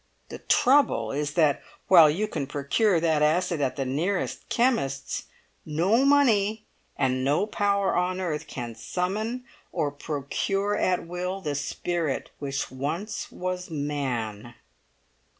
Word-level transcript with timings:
The 0.29 0.39
trouble 0.39 1.11
is 1.11 1.35
that, 1.35 1.61
while 1.87 2.09
you 2.09 2.27
can 2.27 2.47
procure 2.47 2.99
that 2.99 3.21
acid 3.21 3.61
at 3.61 3.75
the 3.75 3.85
nearest 3.85 4.49
chemist's, 4.49 5.25
no 5.63 6.03
money 6.05 6.65
and 6.97 7.23
no 7.23 7.45
power 7.45 7.95
on 7.95 8.19
earth 8.19 8.47
can 8.47 8.73
summon 8.73 9.45
or 9.71 9.91
procure 9.91 10.75
at 10.75 11.05
will 11.05 11.39
the 11.39 11.53
spirit 11.53 12.31
which 12.39 12.71
once 12.71 13.31
was 13.31 13.69
man." 13.69 14.55